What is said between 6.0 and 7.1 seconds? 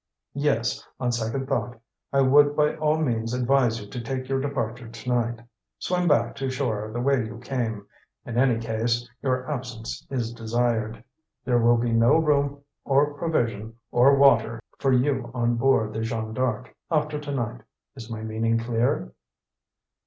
back to shore the